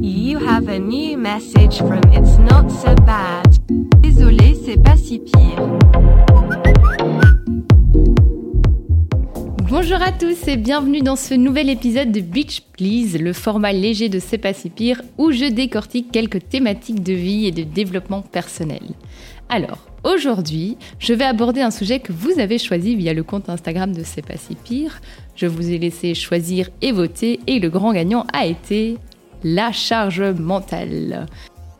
[0.00, 3.48] You have a new message from It's Not So Bad.
[4.00, 5.58] Désolé, c'est pas si pire.
[9.68, 14.08] Bonjour à tous et bienvenue dans ce nouvel épisode de Beach Please, le format léger
[14.08, 18.22] de C'est pas si pire où je décortique quelques thématiques de vie et de développement
[18.22, 18.82] personnel.
[19.48, 23.92] Alors, aujourd'hui, je vais aborder un sujet que vous avez choisi via le compte Instagram
[23.92, 25.00] de C'est pas si pire.
[25.36, 28.98] Je vous ai laissé choisir et voter et le grand gagnant a été
[29.44, 31.26] la charge mentale.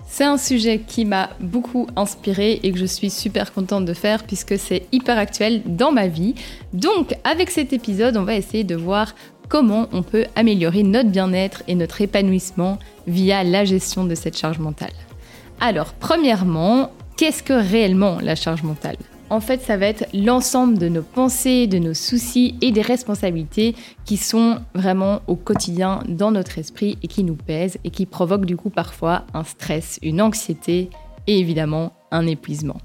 [0.07, 4.23] C'est un sujet qui m'a beaucoup inspiré et que je suis super contente de faire
[4.23, 6.37] puisque c'est hyper actuel dans ma vie.
[6.73, 9.15] Donc avec cet épisode, on va essayer de voir
[9.49, 12.79] comment on peut améliorer notre bien-être et notre épanouissement
[13.09, 14.93] via la gestion de cette charge mentale.
[15.61, 18.97] Alors premièrement, qu'est-ce que réellement la charge mentale?
[19.29, 23.75] En fait, ça va être l'ensemble de nos pensées, de nos soucis et des responsabilités
[24.05, 28.47] qui sont vraiment au quotidien dans notre esprit et qui nous pèsent et qui provoquent
[28.47, 30.91] du coup parfois un stress, une anxiété
[31.27, 32.79] et évidemment un épuisement.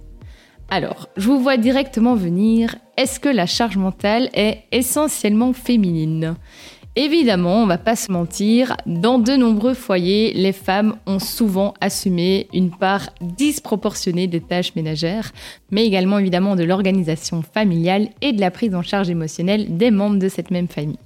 [0.70, 6.36] Alors, je vous vois directement venir, est-ce que la charge mentale est essentiellement féminine?
[6.97, 12.47] Évidemment, on va pas se mentir, dans de nombreux foyers, les femmes ont souvent assumé
[12.53, 15.31] une part disproportionnée des tâches ménagères,
[15.72, 20.19] mais également évidemment de l'organisation familiale et de la prise en charge émotionnelle des membres
[20.19, 21.00] de cette même famille.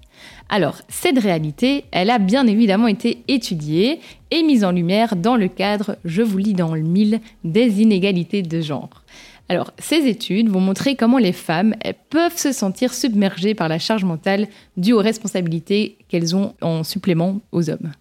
[0.49, 3.99] Alors, cette réalité, elle a bien évidemment été étudiée
[4.31, 8.41] et mise en lumière dans le cadre, je vous lis dans le mille, des inégalités
[8.41, 9.03] de genre.
[9.47, 11.75] Alors, ces études vont montrer comment les femmes
[12.09, 17.41] peuvent se sentir submergées par la charge mentale due aux responsabilités qu'elles ont en supplément
[17.51, 17.91] aux hommes.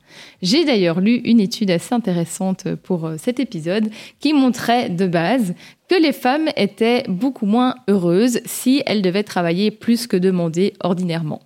[0.41, 5.55] J'ai d'ailleurs lu une étude assez intéressante pour euh, cet épisode qui montrait de base
[5.89, 11.43] que les femmes étaient beaucoup moins heureuses si elles devaient travailler plus que demandé ordinairement.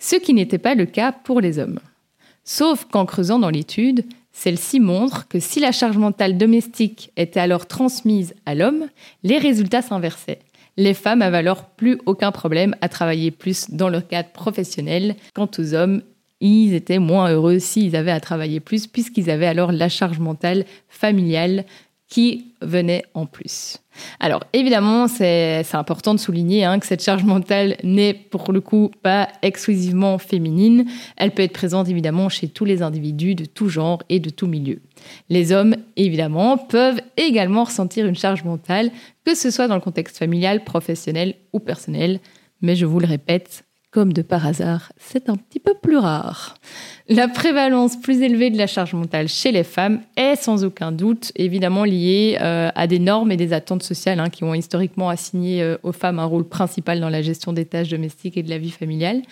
[0.00, 1.78] Ce qui n'était pas le cas pour les hommes.
[2.42, 4.04] Sauf qu'en creusant dans l'étude,
[4.38, 8.86] celle-ci montre que si la charge mentale domestique était alors transmise à l'homme,
[9.24, 10.38] les résultats s'inversaient.
[10.76, 15.16] Les femmes avaient alors plus aucun problème à travailler plus dans leur cadre professionnel.
[15.34, 16.02] Quant aux hommes,
[16.40, 20.66] ils étaient moins heureux s'ils avaient à travailler plus, puisqu'ils avaient alors la charge mentale
[20.88, 21.64] familiale
[22.08, 23.78] qui venait en plus.
[24.18, 28.90] Alors évidemment, c'est important de souligner hein, que cette charge mentale n'est pour le coup
[29.02, 30.86] pas exclusivement féminine.
[31.16, 34.46] Elle peut être présente évidemment chez tous les individus de tout genre et de tout
[34.46, 34.80] milieu.
[35.28, 38.90] Les hommes, évidemment, peuvent également ressentir une charge mentale,
[39.24, 42.20] que ce soit dans le contexte familial, professionnel ou personnel.
[42.62, 46.56] Mais je vous le répète, comme de par hasard, c'est un petit peu plus rare.
[47.08, 51.32] La prévalence plus élevée de la charge mentale chez les femmes est sans aucun doute
[51.36, 55.62] évidemment liée euh, à des normes et des attentes sociales hein, qui ont historiquement assigné
[55.62, 58.58] euh, aux femmes un rôle principal dans la gestion des tâches domestiques et de la
[58.58, 59.22] vie familiale.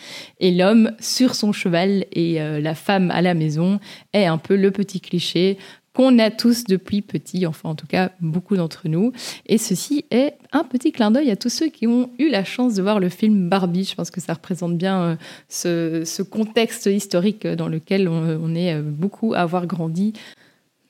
[0.41, 3.79] Et l'homme sur son cheval et euh, la femme à la maison
[4.15, 5.59] est un peu le petit cliché
[5.97, 9.13] qu'on a tous depuis petit, enfin en tout cas beaucoup d'entre nous.
[9.47, 12.75] Et ceci est un petit clin d'œil à tous ceux qui ont eu la chance
[12.75, 13.85] de voir le film Barbie.
[13.85, 15.17] Je pense que ça représente bien
[15.65, 20.13] euh, ce, contexte historique dans lequel on, est euh, beaucoup à avoir grandi.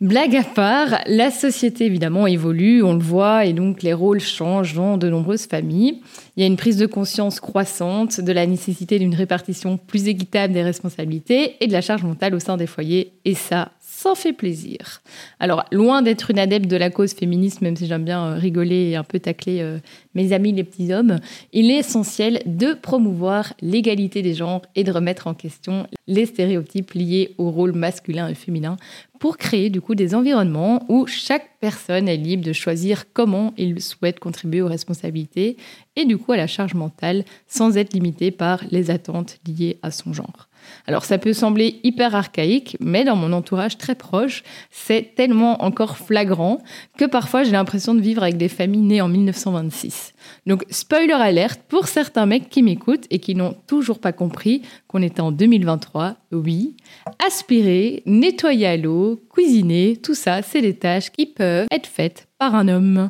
[0.00, 4.74] Blague à part, la société évidemment évolue, on le voit, et donc les rôles changent
[4.74, 6.02] dans de nombreuses familles.
[6.36, 10.52] Il y a une prise de conscience croissante de la nécessité d'une répartition plus équitable
[10.52, 13.70] des responsabilités et de la charge mentale au sein des foyers, et ça,
[14.06, 15.02] ça fait plaisir.
[15.40, 18.90] Alors, loin d'être une adepte de la cause féministe, même si j'aime bien euh, rigoler
[18.90, 19.78] et un peu tacler euh,
[20.14, 21.18] mes amis les petits hommes,
[21.52, 26.92] il est essentiel de promouvoir l'égalité des genres et de remettre en question les stéréotypes
[26.92, 28.76] liés au rôle masculin et féminin
[29.18, 33.80] pour créer du coup des environnements où chaque personne est libre de choisir comment il
[33.80, 35.56] souhaite contribuer aux responsabilités
[35.96, 39.90] et du coup à la charge mentale sans être limité par les attentes liées à
[39.90, 40.48] son genre.
[40.86, 45.96] Alors ça peut sembler hyper archaïque, mais dans mon entourage très proche, c'est tellement encore
[45.96, 46.58] flagrant
[46.96, 50.12] que parfois j'ai l'impression de vivre avec des familles nées en 1926.
[50.46, 55.02] Donc spoiler alerte pour certains mecs qui m'écoutent et qui n'ont toujours pas compris qu'on
[55.02, 56.76] était en 2023, oui,
[57.24, 62.54] aspirer, nettoyer à l'eau, cuisiner, tout ça, c'est des tâches qui peuvent être faites par
[62.54, 63.08] un homme.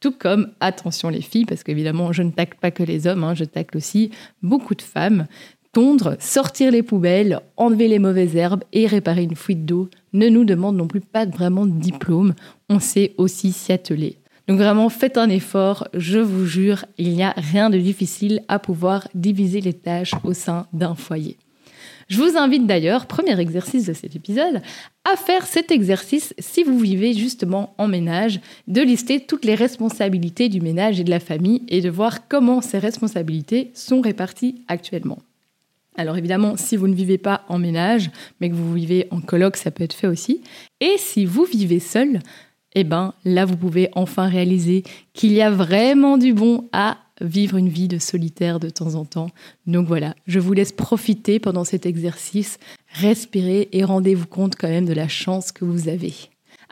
[0.00, 3.34] Tout comme, attention les filles, parce qu'évidemment, je ne tacle pas que les hommes, hein,
[3.34, 4.10] je tacle aussi
[4.42, 5.26] beaucoup de femmes
[5.72, 10.44] tondre, sortir les poubelles, enlever les mauvaises herbes et réparer une fuite d'eau ne nous
[10.44, 12.34] demande non plus pas vraiment de diplôme.
[12.68, 14.18] On sait aussi s'y atteler.
[14.48, 18.58] Donc vraiment, faites un effort, je vous jure, il n'y a rien de difficile à
[18.58, 21.36] pouvoir diviser les tâches au sein d'un foyer.
[22.08, 24.60] Je vous invite d'ailleurs, premier exercice de cet épisode,
[25.10, 30.48] à faire cet exercice si vous vivez justement en ménage, de lister toutes les responsabilités
[30.48, 35.20] du ménage et de la famille et de voir comment ces responsabilités sont réparties actuellement.
[35.96, 38.10] Alors évidemment, si vous ne vivez pas en ménage,
[38.40, 40.42] mais que vous vivez en coloc, ça peut être fait aussi.
[40.80, 42.20] Et si vous vivez seul,
[42.74, 47.56] eh ben là, vous pouvez enfin réaliser qu'il y a vraiment du bon à vivre
[47.56, 49.30] une vie de solitaire de temps en temps.
[49.66, 52.58] Donc voilà, je vous laisse profiter pendant cet exercice,
[52.94, 56.14] respirer et rendez-vous compte quand même de la chance que vous avez.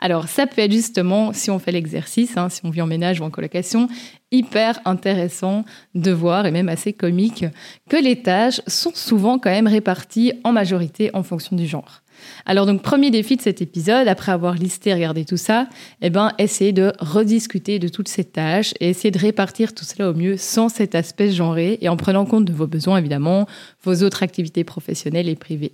[0.01, 3.21] Alors ça peut être justement, si on fait l'exercice, hein, si on vit en ménage
[3.21, 3.87] ou en colocation,
[4.31, 5.63] hyper intéressant
[5.93, 7.45] de voir, et même assez comique,
[7.87, 12.01] que les tâches sont souvent quand même réparties en majorité en fonction du genre.
[12.45, 15.67] Alors donc premier défi de cet épisode, après avoir listé et regardé tout ça,
[16.01, 20.09] eh ben essayez de rediscuter de toutes ces tâches et essayer de répartir tout cela
[20.09, 23.47] au mieux sans cet aspect genré et en prenant compte de vos besoins évidemment,
[23.83, 25.73] vos autres activités professionnelles et privées.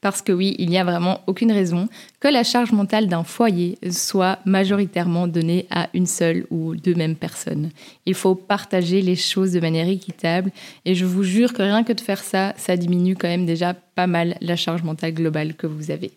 [0.00, 1.88] Parce que oui, il n'y a vraiment aucune raison
[2.20, 7.16] que la charge mentale d'un foyer soit majoritairement donnée à une seule ou deux mêmes
[7.16, 7.70] personnes.
[8.06, 10.52] Il faut partager les choses de manière équitable
[10.86, 13.74] et je vous jure que rien que de faire ça, ça diminue quand même déjà
[13.74, 16.12] pas mal la charge mentale globale que vous avez.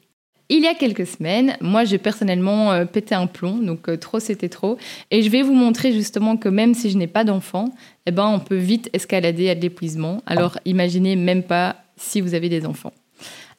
[0.50, 4.20] Il y a quelques semaines, moi j'ai personnellement euh, pété un plomb, donc euh, trop
[4.20, 4.78] c'était trop,
[5.10, 7.74] et je vais vous montrer justement que même si je n'ai pas d'enfant,
[8.06, 10.22] eh ben on peut vite escalader à l'épuisement.
[10.26, 12.94] Alors imaginez même pas si vous avez des enfants.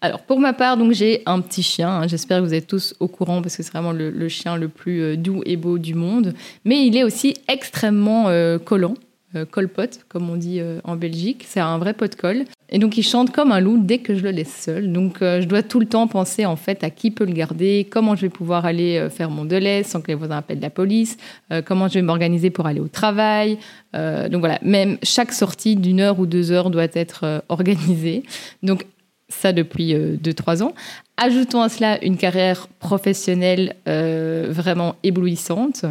[0.05, 1.89] Alors pour ma part, donc j'ai un petit chien.
[1.89, 2.09] Hein.
[2.09, 5.01] J'espère que vous êtes tous au courant parce que c'est vraiment le, chien le plus
[5.01, 6.35] euh, doux et beau du monde.
[6.67, 8.97] Mais il est aussi extrêmement euh, collant,
[9.35, 11.47] euh, colpote comme on dit en Belgique.
[11.49, 12.45] C'est un vrai pot de colle.
[12.69, 14.93] Et donc il chante comme un loup dès que je le laisse seul.
[14.93, 18.15] Donc je dois tout le temps penser en fait à qui peut le garder, comment
[18.15, 21.17] je vais pouvoir aller faire mon délai sans que les voisins appellent la police,
[21.65, 23.59] comment je vais m'organiser pour aller au travail.
[23.93, 28.25] donc voilà, même chaque sortie d'une heure ou deux heures doit être organisée.
[28.63, 28.87] Donc
[29.29, 30.75] ça depuis 2-3 euh, ans.
[31.17, 35.85] Ajoutons à cela une carrière professionnelle euh, vraiment éblouissante,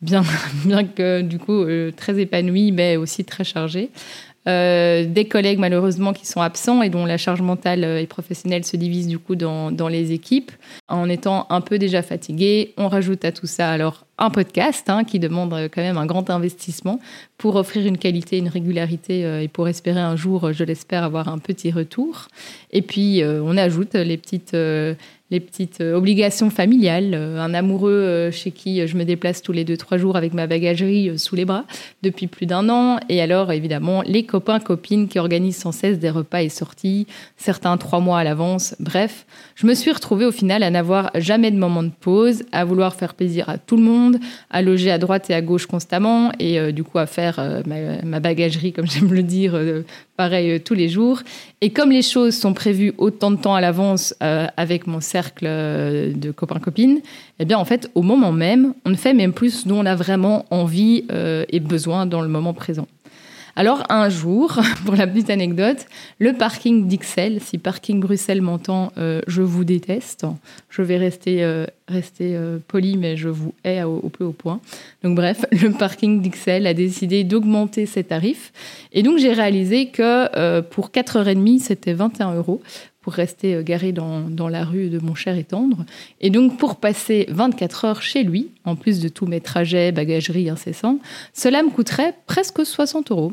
[0.00, 0.22] bien,
[0.64, 3.90] bien que du coup euh, très épanouie, mais aussi très chargée.
[4.46, 9.06] Des collègues malheureusement qui sont absents et dont la charge mentale et professionnelle se divise
[9.06, 10.50] du coup dans, les équipes.
[10.88, 15.04] En étant un peu déjà fatigué, on rajoute à tout ça alors un podcast hein,
[15.04, 17.00] qui demande quand même un grand investissement
[17.38, 21.28] pour offrir une qualité, une régularité euh, et pour espérer un jour, je l'espère, avoir
[21.28, 22.28] un petit retour.
[22.70, 24.94] Et puis, euh, on ajoute les petites euh,
[25.30, 29.52] les petites euh, obligations familiales, euh, un amoureux euh, chez qui je me déplace tous
[29.52, 31.64] les deux trois jours avec ma bagagerie sous les bras
[32.02, 36.10] depuis plus d'un an, et alors évidemment les copains copines qui organisent sans cesse des
[36.10, 37.06] repas et sorties,
[37.36, 38.74] certains trois mois à l'avance.
[38.80, 42.64] Bref, je me suis retrouvée au final à n'avoir jamais de moment de pause, à
[42.64, 44.18] vouloir faire plaisir à tout le monde,
[44.50, 47.62] à loger à droite et à gauche constamment, et du coup à faire
[48.04, 49.58] ma, bagagerie comme j'aime le dire
[50.16, 51.22] pareil tous les jours.
[51.60, 55.00] Et comme les choses sont prévues autant de temps à l'avance avec mon
[55.42, 57.00] euh, de copains-copines,
[57.38, 59.86] eh bien en fait, au moment même, on ne fait même plus ce dont on
[59.86, 61.04] a vraiment envie
[61.48, 62.86] et besoin dans le moment présent.
[63.56, 65.86] Alors un jour, pour la petite anecdote,
[66.18, 70.26] le parking d'Ixelles, si parking Bruxelles m'entend, euh, je vous déteste.
[70.68, 74.60] Je vais rester, euh, rester euh, poli, mais je vous hais au, plus haut point.
[75.02, 78.52] Donc bref, le parking d'Ixelles a décidé d'augmenter ses tarifs.
[78.92, 82.62] Et donc j'ai réalisé que pour 4h30, c'était 21 euros
[83.00, 85.84] pour rester euh, garé dans, dans, la rue de mon cher et tendre.
[86.20, 90.50] Et donc, pour passer 24 heures chez lui, en plus de tous mes trajets, bagageries
[90.50, 90.98] incessants,
[91.32, 93.32] cela me coûterait presque 60 euros.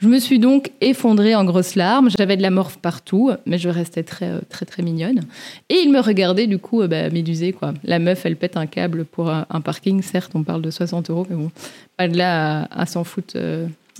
[0.00, 2.08] Je me suis donc effondrée en grosses larmes.
[2.16, 5.20] J'avais de la morphe partout, mais je restais très, euh, très, très mignonne.
[5.68, 7.74] Et il me regardait, du coup, euh, bah, médusé, quoi.
[7.84, 10.00] La meuf, elle pète un câble pour un, parking.
[10.00, 11.50] Certes, on parle de 60 euros, mais bon,
[11.98, 13.36] pas de là à, s'en foutre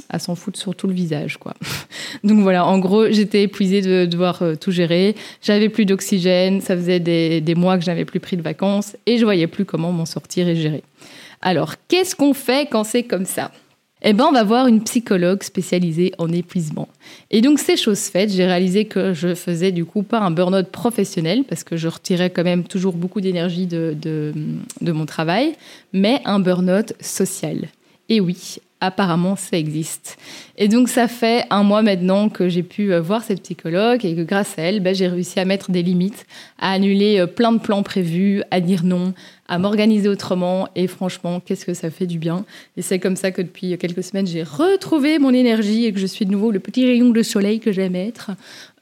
[0.08, 1.54] à s'en foutre sur tout le visage, quoi.
[2.24, 5.14] Donc voilà, en gros, j'étais épuisée de devoir euh, tout gérer.
[5.42, 8.96] J'avais plus d'oxygène, ça faisait des, des mois que je n'avais plus pris de vacances
[9.06, 10.82] et je voyais plus comment m'en sortir et gérer.
[11.42, 13.50] Alors, qu'est-ce qu'on fait quand c'est comme ça?
[14.02, 16.88] Eh ben, on va voir une psychologue spécialisée en épuisement.
[17.30, 20.68] Et donc, ces choses faites, j'ai réalisé que je faisais du coup pas un burn-out
[20.68, 24.32] professionnel, parce que je retirais quand même toujours beaucoup d'énergie de, de,
[24.80, 25.54] de, mon travail,
[25.92, 27.68] mais un burn-out social.
[28.08, 30.18] Et oui, apparemment ça existe.
[30.56, 34.14] Et donc ça fait un mois maintenant que j'ai pu euh, voir cette psychologue et
[34.14, 36.26] que grâce à elle, ben, j'ai réussi à mettre des limites,
[36.58, 39.14] à annuler euh, plein de plans prévus, à dire non,
[39.48, 40.68] à m'organiser autrement.
[40.76, 42.44] Et franchement, qu'est-ce que ça fait du bien.
[42.76, 46.06] Et c'est comme ça que depuis quelques semaines, j'ai retrouvé mon énergie et que je
[46.06, 48.30] suis de nouveau le petit rayon de soleil que j'aime être.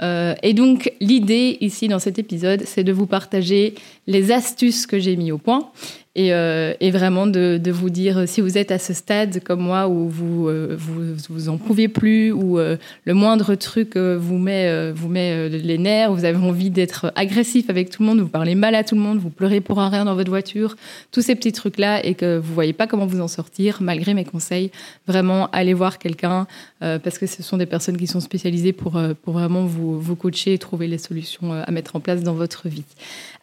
[0.02, 3.74] Euh, et donc l'idée ici dans cet épisode, c'est de vous partager
[4.06, 5.70] les astuces que j'ai mis au point
[6.14, 10.48] et, vraiment de, vous dire si vous êtes à ce stade comme moi où vous
[10.48, 15.08] euh, vous, vous en pouvez plus, où euh, le moindre truc euh, vous met, vous
[15.08, 18.74] met les nerfs, vous avez envie d'être agressif avec tout le monde, vous parlez mal
[18.74, 20.76] à tout le monde, vous pleurez pour un rien dans votre voiture,
[21.12, 24.24] tous ces petits trucs-là et que vous voyez pas comment vous en sortir, malgré mes
[24.24, 24.70] conseils,
[25.06, 26.46] vraiment allez voir quelqu'un
[26.80, 30.54] parce que ce sont des personnes qui sont spécialisées pour, pour vraiment vous, vous coacher
[30.54, 32.84] et trouver les solutions à mettre en place dans votre vie.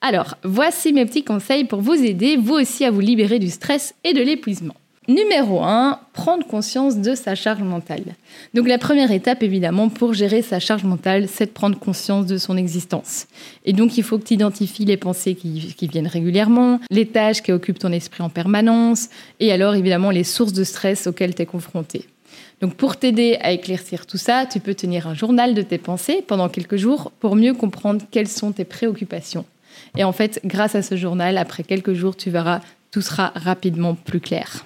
[0.01, 3.95] Alors, voici mes petits conseils pour vous aider, vous aussi, à vous libérer du stress
[4.03, 4.75] et de l'épuisement.
[5.07, 8.15] Numéro 1, prendre conscience de sa charge mentale.
[8.55, 12.39] Donc la première étape, évidemment, pour gérer sa charge mentale, c'est de prendre conscience de
[12.39, 13.27] son existence.
[13.65, 17.43] Et donc il faut que tu identifies les pensées qui, qui, viennent régulièrement, les tâches
[17.43, 19.09] qui occupent ton esprit en permanence,
[19.39, 22.07] et alors évidemment les sources de stress auxquelles tu es confronté.
[22.61, 26.23] Donc pour t'aider à éclaircir tout ça, tu peux tenir un journal de tes pensées
[26.25, 29.45] pendant quelques jours pour mieux comprendre quelles sont tes préoccupations.
[29.97, 33.93] Et en fait, grâce à ce journal, après quelques jours, tu verras, tout sera rapidement
[33.93, 34.63] plus clair.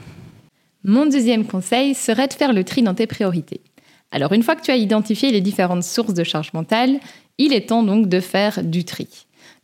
[0.85, 3.59] Mon deuxième conseil serait de faire le tri dans tes priorités.
[4.11, 7.01] Alors une fois que tu as identifié les différentes sources de charge mentale,
[7.37, 9.07] il est temps donc de faire du tri.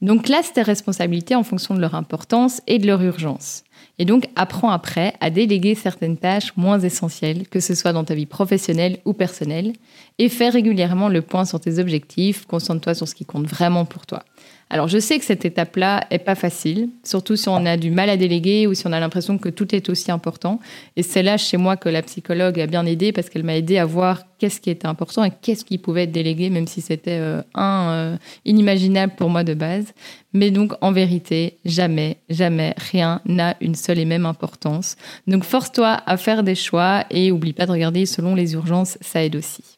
[0.01, 3.63] Donc classe tes responsabilités en fonction de leur importance et de leur urgence.
[3.98, 8.13] Et donc apprends après à déléguer certaines tâches moins essentielles, que ce soit dans ta
[8.13, 9.72] vie professionnelle ou personnelle,
[10.17, 14.05] et fais régulièrement le point sur tes objectifs, concentre-toi sur ce qui compte vraiment pour
[14.05, 14.24] toi.
[14.72, 18.10] Alors je sais que cette étape-là est pas facile, surtout si on a du mal
[18.10, 20.60] à déléguer ou si on a l'impression que tout est aussi important.
[20.95, 23.77] Et c'est là chez moi que la psychologue a bien aidé parce qu'elle m'a aidé
[23.77, 27.19] à voir qu'est-ce qui était important et qu'est-ce qui pouvait être délégué, même si c'était
[27.19, 29.93] euh, un euh, inimaginable pour moi de base.
[30.34, 34.95] Mais donc en vérité, jamais, jamais rien n'a une seule et même importance.
[35.27, 39.24] Donc force-toi à faire des choix et oublie pas de regarder selon les urgences, ça
[39.24, 39.75] aide aussi.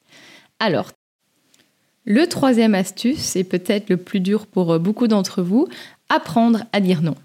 [0.59, 0.91] Alors,
[2.05, 5.67] le troisième astuce, et peut-être le plus dur pour euh, beaucoup d'entre vous,
[6.09, 7.15] apprendre à dire non.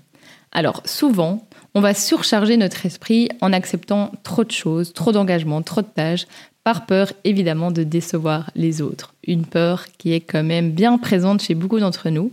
[0.51, 5.81] Alors souvent, on va surcharger notre esprit en acceptant trop de choses, trop d'engagements, trop
[5.81, 6.27] de tâches,
[6.65, 9.15] par peur évidemment de décevoir les autres.
[9.27, 12.31] Une peur qui est quand même bien présente chez beaucoup d'entre nous.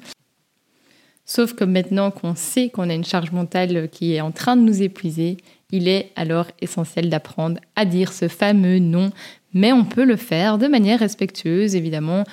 [1.26, 4.62] Sauf que maintenant qu'on sait qu'on a une charge mentale qui est en train de
[4.62, 5.38] nous épuiser,
[5.72, 9.12] il est alors essentiel d'apprendre à dire ce fameux non,
[9.54, 12.24] mais on peut le faire de manière respectueuse, évidemment,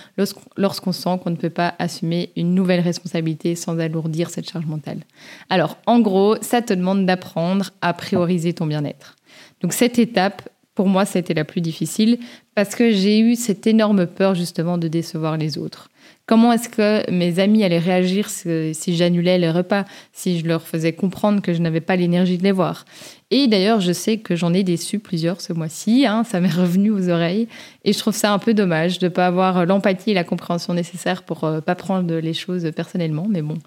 [0.57, 5.01] lorsqu'on sent qu'on ne peut pas assumer une nouvelle responsabilité sans alourdir cette charge mentale.
[5.49, 9.17] Alors, en gros, ça te demande d'apprendre à prioriser ton bien-être.
[9.63, 12.19] Donc, cette étape, pour moi, c'était la plus difficile
[12.55, 15.89] parce que j'ai eu cette énorme peur justement de décevoir les autres.
[16.27, 20.93] Comment est-ce que mes amis allaient réagir si j'annulais les repas, si je leur faisais
[20.93, 22.85] comprendre que je n'avais pas l'énergie de les voir?
[23.31, 26.91] Et d'ailleurs, je sais que j'en ai déçu plusieurs ce mois-ci, hein, ça m'est revenu
[26.91, 27.47] aux oreilles,
[27.85, 30.75] et je trouve ça un peu dommage de ne pas avoir l'empathie et la compréhension
[30.75, 33.59] nécessaires pour ne euh, pas prendre les choses personnellement, mais bon,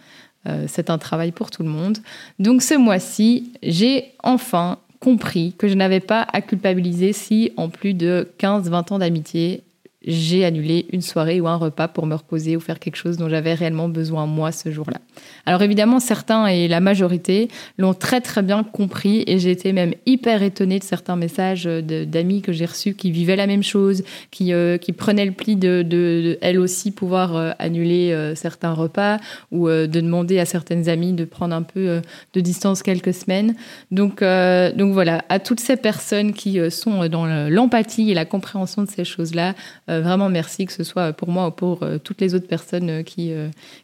[0.47, 1.99] euh, c'est un travail pour tout le monde.
[2.39, 7.93] Donc ce mois-ci, j'ai enfin compris que je n'avais pas à culpabiliser si, en plus
[7.93, 9.63] de 15-20 ans d'amitié,
[10.05, 13.27] j'ai annulé une soirée ou un repas pour me reposer ou faire quelque chose dont
[13.27, 14.99] j'avais réellement besoin moi ce jour-là.
[15.45, 19.93] Alors évidemment, certains et la majorité l'ont très très bien compris et j'ai été même
[20.05, 24.53] hyper étonnée de certains messages d'amis que j'ai reçus qui vivaient la même chose, qui,
[24.53, 29.17] euh, qui prenaient le pli de, de, elles aussi pouvoir euh, annuler euh, certains repas
[29.51, 32.01] ou de demander à certaines amies de prendre un peu
[32.33, 33.55] de distance quelques semaines.
[33.91, 38.89] Donc, donc voilà, à toutes ces personnes qui sont dans l'empathie et la compréhension de
[38.89, 39.55] ces choses-là,
[39.89, 43.03] vraiment merci, que ce soit pour moi ou pour euh, toutes les autres personnes euh,
[43.03, 43.31] qui,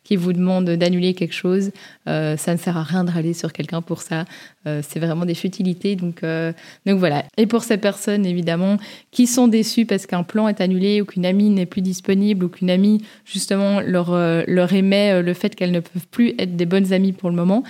[0.04, 1.72] qui vous demandent d'annuler quelque chose.
[2.06, 4.26] ça ne sert à rien de râler sur quelqu'un pour ça.
[4.66, 5.96] c'est vraiment des futilités.
[5.96, 6.22] Donc,
[6.86, 7.24] donc voilà.
[7.38, 8.78] Et pour ces personnes, évidemment,
[9.12, 12.50] qui sont déçues parce qu'un plan est annulé ou qu'une amie n'est plus disponible ou
[12.50, 14.12] qu'une amie, justement, leur,
[14.48, 17.64] leur émet le fait qu'elles ne peuvent plus être des bonnes amies pour le moment,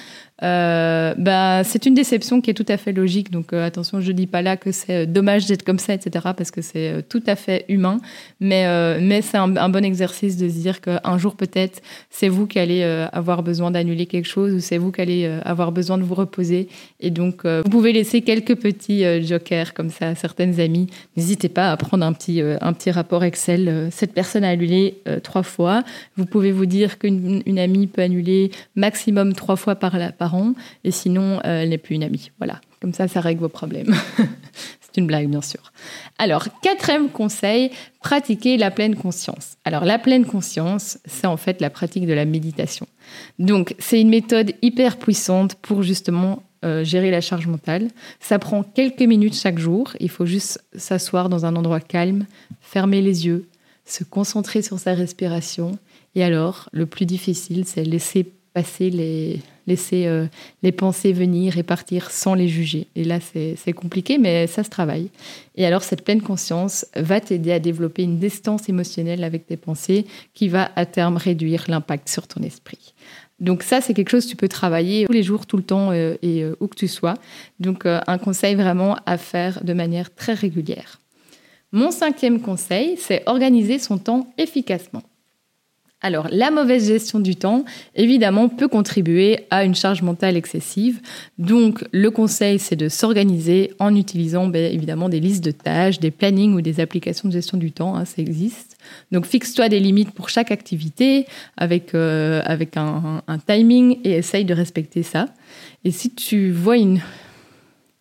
[0.44, 3.32] euh, bah, c'est une déception qui est tout à fait logique.
[3.32, 6.28] Donc euh, attention, je dis pas là que c'est euh, dommage d'être comme ça, etc.
[6.36, 8.00] Parce que c'est tout à fait humain.
[8.40, 8.66] Mais,
[9.00, 12.84] mais c'est un, bon exercice de se dire qu'un jour peut-être, c'est vous qui allez
[13.12, 16.68] avoir besoin d'annuler quelque chose ou c'est vous qui allez avoir besoin de vous reposer.
[17.00, 20.88] Et donc, vous pouvez laisser quelques petits jokers comme ça à certaines amies.
[21.18, 23.90] N'hésitez pas à prendre un petit, un petit rapport Excel.
[23.92, 25.84] Cette personne a annulé trois fois.
[26.18, 30.36] Vous pouvez vous dire qu'une amie peut annuler maximum trois fois par, par
[30.84, 32.32] et sinon, euh, elle n'est plus une amie.
[32.38, 33.94] Voilà, comme ça, ça règle vos problèmes.
[34.96, 35.74] C'est une blague, bien sûr.
[36.18, 39.58] Alors, quatrième conseil, pratiquer la pleine conscience.
[39.66, 42.88] Alors, la pleine conscience, c'est en fait la pratique de la méditation.
[43.38, 47.90] Donc, c'est une méthode hyper puissante pour justement euh, gérer la charge mentale.
[48.22, 49.92] Ça prend quelques minutes chaque jour.
[50.00, 52.26] Il faut juste s'asseoir dans un endroit calme,
[52.62, 53.50] fermer les yeux,
[53.84, 55.78] se concentrer sur sa respiration.
[56.16, 60.28] Et alors, le plus difficile, c'est laisser passer les, laisser euh,
[60.64, 62.88] les pensées venir et partir sans les juger.
[62.96, 65.10] Et là, c'est compliqué, mais ça se travaille.
[65.56, 70.06] Et alors, cette pleine conscience va t'aider à développer une distance émotionnelle avec tes pensées
[70.34, 72.94] qui va à terme réduire l'impact sur ton esprit.
[73.40, 75.92] Donc ça, c'est quelque chose que tu peux travailler tous les jours, tout le temps
[75.92, 77.16] euh, et euh, où que tu sois.
[77.60, 81.00] Donc un conseil vraiment à faire de manière très régulière.
[81.72, 85.04] Mon cinquième conseil, c'est organiser son temps efficacement.
[86.02, 91.00] Alors, la mauvaise gestion du temps, évidemment, peut contribuer à une charge mentale excessive.
[91.40, 96.12] Donc, le conseil, c'est de s'organiser en utilisant, ben, évidemment, des listes de tâches, des
[96.12, 97.96] plannings ou des applications de gestion du temps.
[97.96, 98.78] Hein, ça existe.
[99.12, 101.26] Donc, fixe-toi des limites pour chaque activité
[101.58, 105.30] avec, euh, avec un, un timing et essaye de respecter ça.
[105.86, 107.02] Et si tu vois une...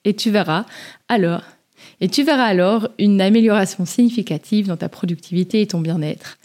[0.04, 0.66] Et tu verras,
[1.08, 1.42] alors,
[2.02, 6.36] et tu verras alors une amélioration significative dans ta productivité et ton bien-être.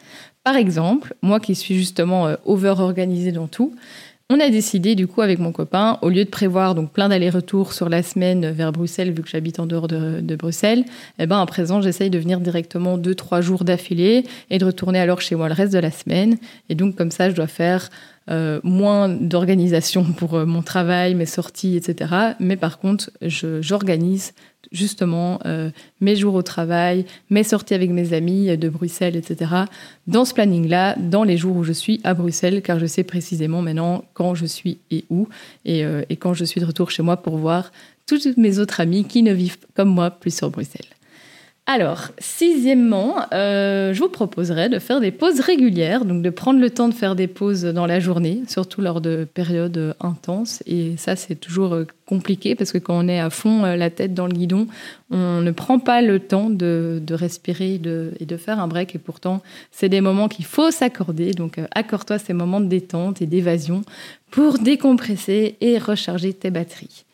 [0.44, 3.76] Par exemple, moi qui suis justement euh, over-organisée dans tout,
[4.32, 7.74] on a décidé du coup avec mon copain, au lieu de prévoir donc plein d'allers-retours
[7.74, 10.86] sur la semaine vers Bruxelles, vu que j'habite en dehors de, Bruxelles,
[11.18, 15.00] eh ben à présent j'essaye de venir directement deux trois jours d'affilée et de retourner
[15.00, 16.38] alors chez moi le reste de la semaine.
[16.70, 17.90] Et donc comme ça, je dois faire
[18.30, 22.36] euh, moins d'organisation pour euh, mon travail, mes sorties, etc.
[22.40, 24.34] Mais par contre, j'organise
[24.72, 29.52] justement euh, mes jours au travail, mes sorties avec mes amis de Bruxelles, etc.
[30.06, 33.64] Dans ce planning-là, dans les jours où je suis à Bruxelles, car je sais précisément
[33.64, 35.28] maintenant quand je suis et où,
[35.66, 37.72] et, et quand je suis de retour chez moi pour voir
[38.06, 40.99] toutes mes autres amis qui ne vivent comme moi plus sur Bruxelles.
[41.72, 46.72] Alors, sixièmement, euh, je vous proposerais de faire des pauses régulières, donc de prendre le
[46.72, 50.64] temps de faire des pauses dans la journée, surtout lors de périodes intenses.
[50.66, 53.92] Et ça, c'est toujours euh, compliqué parce que quand on est à fond euh, la
[53.92, 54.66] tête dans le guidon,
[55.12, 58.96] on ne prend pas le temps de, respirer et de faire un break.
[58.96, 61.34] Et pourtant, c'est des moments qu'il faut s'accorder.
[61.34, 63.84] Donc, accorde-toi ces moments de détente et d'évasion
[64.32, 67.06] pour décompresser et recharger tes batteries.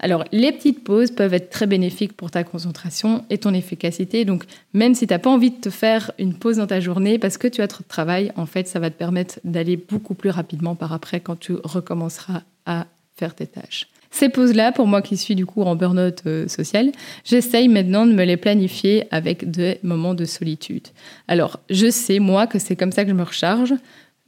[0.00, 4.24] Alors, les petites pauses peuvent être très bénéfiques pour ta concentration et ton efficacité.
[4.24, 7.18] Donc, même si tu n'as pas envie de te faire une pause dans ta journée
[7.18, 10.14] parce que tu as trop de travail, en fait, ça va te permettre d'aller beaucoup
[10.14, 12.86] plus rapidement par après quand tu recommenceras à
[13.16, 13.88] faire tes tâches.
[14.10, 16.92] Ces pauses-là, pour moi qui suis du coup en burn-out euh, social,
[17.24, 20.88] j'essaye maintenant de me les planifier avec des moments de solitude.
[21.26, 23.74] Alors, je sais, moi, que c'est comme ça que je me recharge.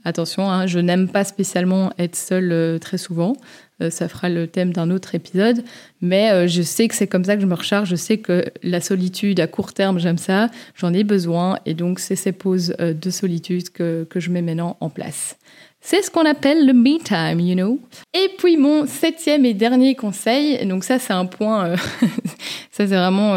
[0.04, 3.35] Attention, hein, je n'aime pas spécialement être seule euh, très souvent.
[3.83, 5.62] Euh, ça fera le thème d'un autre épisode.
[6.01, 7.90] Mais euh, je sais que c'est comme ça que je me recharge.
[7.90, 10.48] Je sais que la solitude à court terme, j'aime ça.
[10.74, 11.59] J'en ai besoin.
[11.66, 15.37] Et donc, c'est ces pauses de solitude que, que je mets maintenant en place.
[15.81, 17.81] C'est ce qu'on appelle le me time, you know.
[18.14, 21.75] Et puis mon septième et dernier conseil, donc ça c'est un point,
[22.71, 23.35] ça c'est vraiment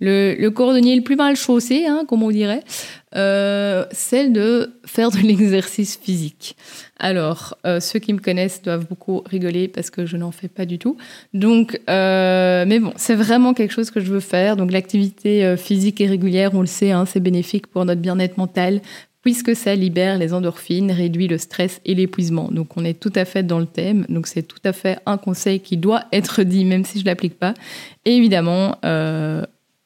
[0.00, 2.62] le, le, cordonnier le plus mal chaussé, hein, comme on dirait,
[3.16, 6.56] euh, c'est de faire de l'exercice physique.
[6.98, 10.64] Alors, euh, ceux qui me connaissent doivent beaucoup rigoler parce que je n'en fais pas
[10.64, 10.96] du tout.
[11.32, 14.56] Donc, euh, mais bon, c'est vraiment quelque chose que je veux faire.
[14.56, 18.38] Donc, l'activité euh, physique et régulière, on le sait, hein, c'est bénéfique pour notre bien-être
[18.38, 18.80] mental
[19.24, 22.48] puisque ça libère les endorphines, réduit le stress et l'épuisement.
[22.52, 24.04] Donc, on est tout à fait dans le thème.
[24.10, 27.38] Donc, c'est tout à fait un conseil qui doit être dit, même si je l'applique
[27.38, 27.54] pas.
[28.04, 29.42] Et évidemment, euh,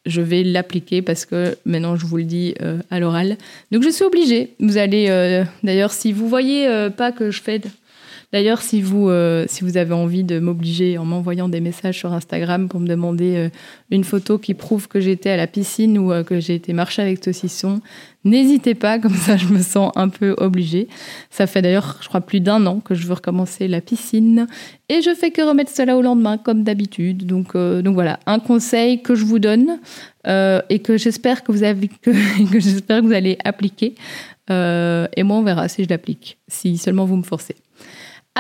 [0.07, 3.37] je vais l'appliquer parce que maintenant je vous le dis euh, à l'oral.
[3.71, 4.55] Donc je suis obligée.
[4.59, 7.61] Vous allez euh, d'ailleurs si vous voyez pas que je fais
[8.33, 9.11] D'ailleurs, si vous,
[9.47, 13.49] si vous avez envie de m'obliger en m'envoyant des messages sur Instagram pour me demander
[13.91, 17.21] une photo qui prouve que j'étais à la piscine ou que j'ai été marcher avec
[17.21, 17.81] Tossisson,
[18.25, 20.89] n'hésitez pas, comme ça je me sens un peu obligée.
[21.31, 24.47] Ça fait d'ailleurs, je crois, plus d'un an que je veux recommencer la piscine
[24.91, 27.27] et je fais que remettre cela au lendemain, comme d'habitude.
[27.27, 29.79] Donc, donc voilà, un conseil que je vous donne,
[30.29, 32.13] euh, et que j'espère que vous avez que,
[32.61, 33.95] j'espère que vous allez appliquer.
[34.51, 37.57] Euh, et moi, on verra si je l'applique, si seulement vous me forcez.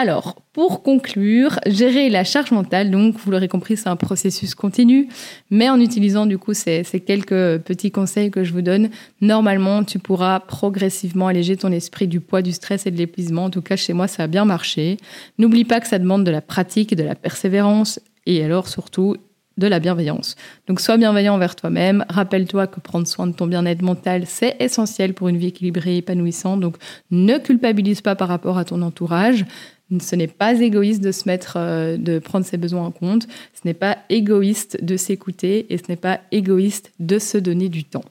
[0.00, 5.08] Alors, pour conclure, gérer la charge mentale, donc vous l'aurez compris, c'est un processus continu,
[5.50, 9.82] mais en utilisant du coup ces, ces, quelques petits conseils que je vous donne, normalement
[9.82, 13.46] tu pourras progressivement alléger ton esprit du poids, du stress et de l'épuisement.
[13.46, 14.98] En tout cas, chez moi, ça a bien marché.
[15.36, 19.16] N'oublie pas que ça demande de la pratique de la persévérance, et alors surtout,
[19.58, 20.36] de la bienveillance.
[20.68, 22.04] Donc sois bienveillant envers toi-même.
[22.08, 25.98] Rappelle-toi que prendre soin de ton bien-être mental, c'est essentiel pour une vie équilibrée et
[25.98, 26.60] épanouissante.
[26.60, 26.76] Donc
[27.10, 29.44] ne culpabilise pas par rapport à ton entourage.
[30.00, 33.26] Ce n'est pas égoïste de se mettre, euh, de prendre ses besoins en compte.
[33.54, 37.84] Ce n'est pas égoïste de s'écouter et ce n'est pas égoïste de se donner du
[37.84, 38.04] temps.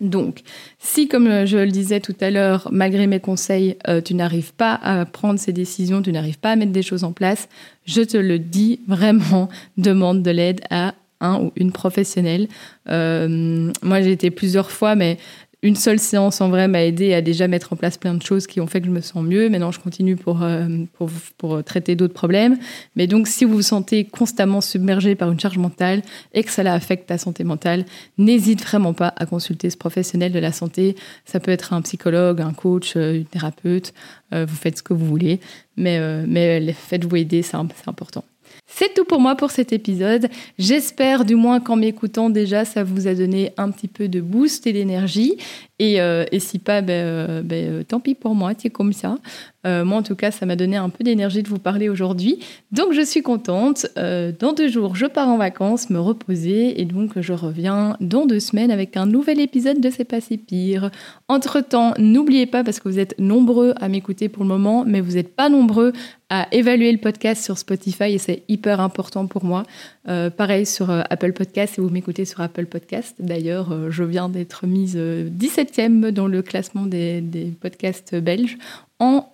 [0.00, 0.40] Donc,
[0.78, 4.74] si, comme je le disais tout à l'heure, malgré mes conseils, euh, tu n'arrives pas
[4.82, 7.48] à prendre ces décisions, tu n'arrives pas à mettre des choses en place,
[7.84, 12.48] je te le dis vraiment, demande de l'aide à un ou une professionnelle.
[12.88, 15.18] Euh, moi, j'ai été plusieurs fois, mais
[15.62, 18.46] une seule séance en vrai m'a aidé à déjà mettre en place plein de choses
[18.46, 19.50] qui ont fait que je me sens mieux.
[19.50, 22.58] Maintenant, je continue pour, euh, pour, pour, traiter d'autres problèmes.
[22.96, 26.72] Mais donc, si vous vous sentez constamment submergé par une charge mentale et que cela
[26.72, 27.84] affecte ta santé mentale,
[28.16, 30.96] n'hésite vraiment pas à consulter ce professionnel de la santé.
[31.26, 33.92] Ça peut être un psychologue, un coach, euh, une thérapeute.
[34.32, 35.40] Euh, vous faites ce que vous voulez.
[35.76, 38.24] Mais, mais faites-vous aider, c'est important.
[38.72, 40.28] C'est tout pour moi pour cet épisode.
[40.58, 44.66] J'espère du moins qu'en m'écoutant déjà, ça vous a donné un petit peu de boost
[44.66, 45.36] et d'énergie.
[45.78, 49.18] Et, euh, si pas, ben, euh, ben euh, tant pis pour moi, c'est comme ça.
[49.64, 52.38] Moi, en tout cas, ça m'a donné un peu d'énergie de vous parler aujourd'hui.
[52.72, 53.86] Donc, je suis contente.
[53.96, 56.80] dans deux jours, je pars en vacances, me reposer.
[56.80, 60.38] Et donc, je reviens dans deux semaines avec un nouvel épisode de C'est pas si
[60.38, 60.90] pire.
[61.28, 65.12] Entre-temps, n'oubliez pas, parce que vous êtes nombreux à m'écouter pour le moment, mais vous
[65.12, 65.92] n'êtes pas nombreux
[66.30, 69.64] à évaluer le podcast sur Spotify et c'est hyper important pour moi.
[70.10, 73.14] Euh, pareil sur euh, Apple Podcast, si vous m'écoutez sur Apple Podcast.
[73.20, 77.22] D'ailleurs, euh, je viens d'être mise 17e dans le classement des,
[77.60, 78.58] podcasts belges
[78.98, 79.28] en,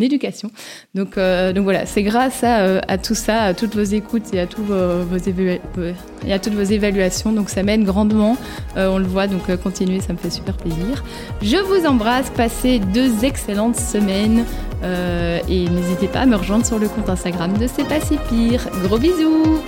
[0.00, 0.50] éducation.
[0.94, 4.64] Donc, voilà, c'est grâce à, tout ça, à toutes vos écoutes et à toutes
[6.54, 7.32] vos évaluations.
[7.32, 8.36] Donc ça m'aide grandement,
[8.76, 11.02] on le voit, donc continuez, ça me fait super plaisir.
[11.42, 14.44] Je vous embrasse, passez deux excellentes semaines
[14.84, 18.68] et n'hésitez pas à me rejoindre sur le compte Instagram de C'est pas si pire.
[18.84, 19.60] Gros bisous